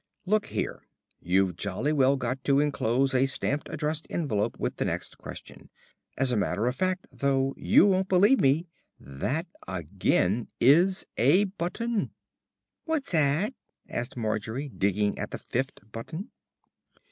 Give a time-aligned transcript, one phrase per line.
[0.25, 0.87] "Look here,
[1.19, 5.69] you've jolly well got to enclose a stamped addressed envelope with the next question.
[6.17, 8.65] As a matter of fact, though you won't believe me,
[8.99, 12.09] that again is a button."
[12.85, 13.53] "What's 'at?"
[13.87, 16.31] asked Margery, digging at the fifth button.